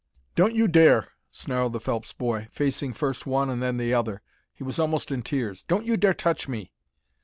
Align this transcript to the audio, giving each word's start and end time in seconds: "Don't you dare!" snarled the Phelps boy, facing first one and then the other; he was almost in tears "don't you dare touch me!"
"Don't 0.33 0.55
you 0.55 0.67
dare!" 0.67 1.09
snarled 1.29 1.73
the 1.73 1.79
Phelps 1.79 2.11
boy, 2.11 2.47
facing 2.51 2.91
first 2.91 3.27
one 3.27 3.51
and 3.51 3.61
then 3.61 3.77
the 3.77 3.93
other; 3.93 4.23
he 4.51 4.63
was 4.63 4.79
almost 4.79 5.11
in 5.11 5.21
tears 5.21 5.63
"don't 5.65 5.85
you 5.85 5.95
dare 5.95 6.15
touch 6.15 6.47
me!" 6.47 6.71